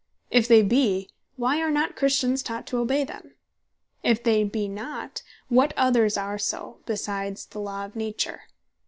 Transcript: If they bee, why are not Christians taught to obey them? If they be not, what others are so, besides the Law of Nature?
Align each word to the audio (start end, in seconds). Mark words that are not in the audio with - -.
If 0.31 0.47
they 0.47 0.63
bee, 0.63 1.09
why 1.35 1.61
are 1.61 1.69
not 1.69 1.95
Christians 1.95 2.41
taught 2.41 2.65
to 2.65 2.79
obey 2.79 3.03
them? 3.03 3.35
If 4.01 4.23
they 4.23 4.43
be 4.43 4.67
not, 4.67 5.21
what 5.47 5.75
others 5.77 6.17
are 6.17 6.39
so, 6.39 6.79
besides 6.87 7.45
the 7.45 7.59
Law 7.61 7.85
of 7.85 7.95
Nature? 7.95 8.45